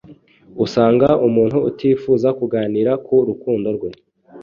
usanga 0.65 1.09
umuntu 1.27 1.57
atifuza 1.69 2.27
kuganira 2.39 2.91
ku 3.05 3.15
rukundo 3.29 3.67
rwe 3.77 3.89